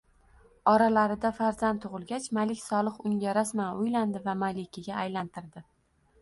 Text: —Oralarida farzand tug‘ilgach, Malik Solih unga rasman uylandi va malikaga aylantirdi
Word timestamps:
—Oralarida 0.71 1.29
farzand 1.39 1.81
tug‘ilgach, 1.83 2.25
Malik 2.37 2.61
Solih 2.63 2.97
unga 3.11 3.35
rasman 3.39 3.77
uylandi 3.85 4.23
va 4.25 4.35
malikaga 4.47 4.99
aylantirdi 5.05 5.65